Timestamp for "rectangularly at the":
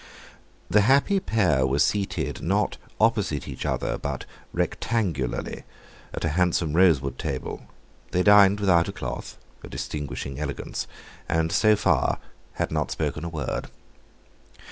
4.51-6.29